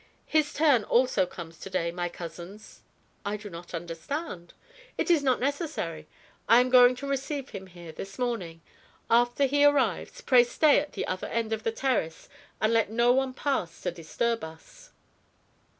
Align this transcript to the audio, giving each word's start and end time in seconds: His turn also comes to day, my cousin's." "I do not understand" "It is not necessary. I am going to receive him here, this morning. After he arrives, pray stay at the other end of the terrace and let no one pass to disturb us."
His 0.25 0.51
turn 0.51 0.83
also 0.85 1.27
comes 1.27 1.59
to 1.59 1.69
day, 1.69 1.91
my 1.91 2.09
cousin's." 2.09 2.81
"I 3.23 3.37
do 3.37 3.51
not 3.51 3.75
understand" 3.75 4.55
"It 4.97 5.11
is 5.11 5.21
not 5.21 5.39
necessary. 5.39 6.07
I 6.49 6.59
am 6.59 6.71
going 6.71 6.95
to 6.95 7.07
receive 7.07 7.49
him 7.49 7.67
here, 7.67 7.91
this 7.91 8.17
morning. 8.17 8.61
After 9.11 9.45
he 9.45 9.63
arrives, 9.63 10.21
pray 10.21 10.43
stay 10.43 10.79
at 10.79 10.93
the 10.93 11.05
other 11.05 11.27
end 11.27 11.53
of 11.53 11.61
the 11.61 11.71
terrace 11.71 12.29
and 12.59 12.73
let 12.73 12.89
no 12.89 13.11
one 13.13 13.35
pass 13.35 13.79
to 13.81 13.91
disturb 13.91 14.43
us." 14.43 14.89